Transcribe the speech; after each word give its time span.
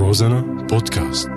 روزانا 0.00 0.40
بودكاست. 0.40 1.28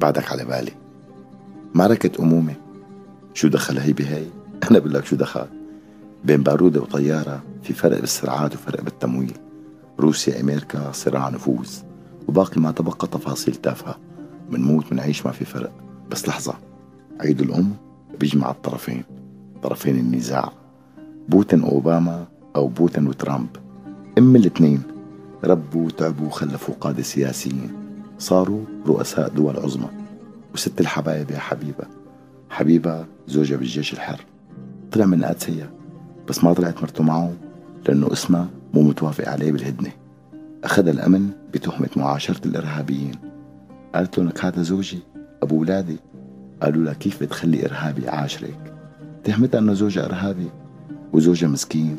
بعدك 0.00 0.32
على 0.32 0.44
بالي. 0.44 0.72
معركة 1.74 2.22
أمومة 2.22 2.54
شو 3.34 3.48
دخل 3.48 3.78
هي 3.78 3.92
بهي؟ 3.92 4.26
أنا 4.70 4.78
بقول 4.78 4.94
لك 4.94 5.04
شو 5.04 5.16
دخل. 5.16 5.46
بين 6.24 6.42
بارودة 6.42 6.80
وطيارة 6.80 7.42
في 7.62 7.72
فرق 7.72 8.00
بالسرعات 8.00 8.54
وفرق 8.54 8.80
بالتمويل. 8.80 9.36
روسيا 10.00 10.40
أمريكا 10.40 10.92
صراع 10.92 11.28
نفوذ. 11.28 11.70
وباقي 12.28 12.60
ما 12.60 12.70
تبقى 12.70 13.08
تفاصيل 13.08 13.54
تافهة. 13.54 13.98
منموت 14.50 14.92
منعيش 14.92 15.26
ما 15.26 15.32
في 15.32 15.44
فرق. 15.44 15.72
بس 16.10 16.28
لحظة 16.28 16.54
عيد 17.20 17.40
الأم 17.40 17.72
بيجمع 18.20 18.50
الطرفين 18.50 19.04
طرفين 19.62 19.98
النزاع 19.98 20.52
بوتين 21.28 21.62
وأوباما 21.62 22.26
أو 22.56 22.68
بوتين 22.68 23.06
وترامب. 23.06 23.48
إما 24.18 24.38
الاثنين 24.38 24.82
ربوا 25.44 25.90
تعبوا 25.90 26.26
وخلفوا 26.26 26.74
قادة 26.80 27.02
سياسيين. 27.02 27.72
صاروا 28.18 28.64
رؤساء 28.86 29.28
دول 29.28 29.56
عظمى. 29.56 29.88
وست 30.54 30.80
الحبايب 30.80 31.30
يا 31.30 31.38
حبيبة. 31.38 31.84
حبيبة 32.50 33.06
زوجها 33.26 33.56
بالجيش 33.56 33.92
الحر. 33.92 34.24
طلع 34.92 35.06
من 35.06 35.24
قادسية 35.24 35.70
بس 36.28 36.44
ما 36.44 36.52
طلعت 36.52 36.82
مرته 36.82 37.04
معه 37.04 37.32
لأنه 37.88 38.12
اسمها 38.12 38.48
مو 38.74 38.82
متوافق 38.82 39.28
عليه 39.28 39.52
بالهدنة. 39.52 39.90
أخذ 40.64 40.88
الأمن 40.88 41.30
بتهمة 41.54 41.90
معاشرة 41.96 42.46
الإرهابيين. 42.46 43.14
قالت 43.94 44.18
له 44.18 44.24
لك 44.24 44.44
هذا 44.44 44.62
زوجي؟ 44.62 44.98
أبو 45.42 45.60
ولادي. 45.60 45.96
قالوا 46.62 46.84
لها 46.84 46.92
كيف 46.92 47.22
بتخلي 47.22 47.66
إرهابي 47.66 48.08
عاشرك؟ 48.08 48.74
تهمتها 49.24 49.58
أنه 49.58 49.72
زوجها 49.72 50.04
إرهابي 50.04 50.48
وزوجها 51.12 51.48
مسكين 51.48 51.96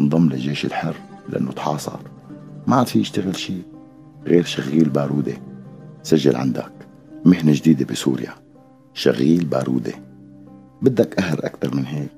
انضم 0.00 0.28
للجيش 0.28 0.64
الحر 0.64 0.94
لأنه 1.28 1.52
تحاصر. 1.52 1.98
ما 2.66 2.76
عاد 2.76 2.86
في 2.86 2.98
يشتغل 2.98 3.36
شيء 3.36 3.62
غير 4.26 4.44
شغيل 4.44 4.88
بارودة. 4.88 5.34
سجل 6.02 6.36
عندك. 6.36 6.72
مهنة 7.24 7.52
جديدة 7.52 7.84
بسوريا. 7.84 8.34
شغيل 8.94 9.44
بارودة. 9.44 9.92
بدك 10.82 11.14
قهر 11.14 11.38
أكثر 11.46 11.76
من 11.76 11.86
هيك. 11.86 12.10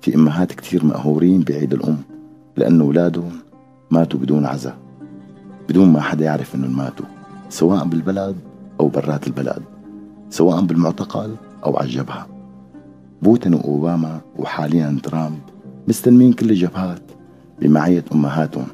في 0.00 0.14
أمهات 0.14 0.52
كتير 0.52 0.84
مقهورين 0.84 1.40
بعيد 1.40 1.74
الأم 1.74 1.98
لأنه 2.56 2.84
أولادهم 2.84 3.32
ماتوا 3.90 4.20
بدون 4.20 4.46
عزاء 4.46 4.78
بدون 5.68 5.92
ما 5.92 6.00
حدا 6.00 6.24
يعرف 6.24 6.54
إنهم 6.54 6.76
ماتوا 6.76 7.06
سواء 7.48 7.84
بالبلد 7.84 8.36
أو 8.80 8.88
برات 8.88 9.26
البلد 9.26 9.62
سواء 10.30 10.60
بالمعتقل 10.60 11.34
أو 11.64 11.76
على 11.76 11.86
الجبهة. 11.86 12.26
بوتين 13.22 13.54
وأوباما 13.54 14.20
وحاليا 14.36 14.98
ترامب 15.02 15.38
مستلمين 15.88 16.32
كل 16.32 16.50
الجبهات 16.50 17.02
بمعية 17.60 18.04
أمهاتهم 18.12 18.66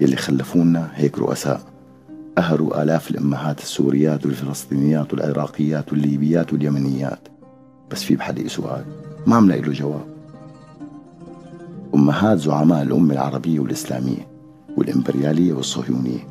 يلي 0.00 0.16
خلفونا 0.16 0.90
هيك 0.94 1.18
رؤساء. 1.18 1.60
قهروا 2.38 2.82
آلاف 2.82 3.10
الأمهات 3.10 3.60
السوريات 3.60 4.26
والفلسطينيات 4.26 5.12
والعراقيات 5.12 5.92
والليبيات 5.92 6.52
واليمنيات. 6.52 7.28
بس 7.90 8.02
في 8.02 8.16
بحلقي 8.16 8.48
سؤال؟ 8.48 8.84
ما 9.26 9.36
عم 9.36 9.50
له 9.50 9.72
جواب. 9.72 10.04
أمهات 11.94 12.38
زعماء 12.38 12.82
الأمة 12.82 13.14
العربية 13.14 13.60
والإسلامية 13.60 14.26
والإمبريالية 14.76 15.52
والصهيونية 15.52 16.28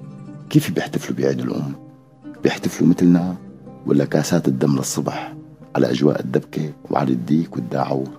كيف 0.50 0.72
بيحتفلوا 0.72 1.18
بعيد 1.18 1.40
الأم؟ 1.40 1.89
بيحتفلوا 2.44 2.90
مثلنا 2.90 3.36
ولا 3.86 4.06
كاسات 4.06 4.48
الدم 4.48 4.76
للصبح 4.76 5.34
على 5.76 5.92
أجواء 5.92 6.20
الدبكة 6.20 6.74
وعلى 6.92 7.12
الديك 7.12 7.56
والداعور. 7.56 8.10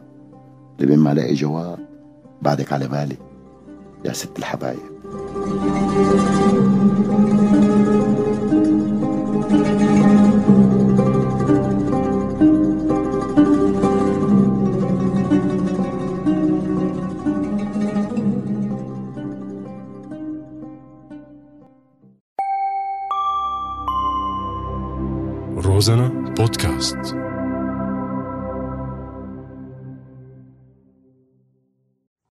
لبين 0.81 0.99
ما 0.99 1.15
لاقي 1.15 1.35
جواب 1.35 1.79
بعدك 2.43 2.73
على 2.73 2.89
بالي 2.89 3.17
يا 4.05 4.13
ست 4.13 4.39
الحبايب. 4.39 4.79
روزانا 25.63 26.09
بودكاست 26.37 27.30